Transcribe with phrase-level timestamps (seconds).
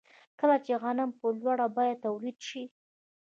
[0.39, 2.63] کله چې غنم په لوړه بیه تولید شي